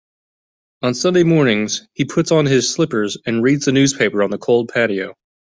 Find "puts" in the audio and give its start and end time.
2.05-2.31